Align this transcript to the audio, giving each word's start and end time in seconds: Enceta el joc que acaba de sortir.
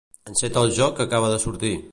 Enceta 0.31 0.63
el 0.67 0.73
joc 0.79 0.97
que 1.01 1.05
acaba 1.09 1.31
de 1.35 1.41
sortir. 1.47 1.75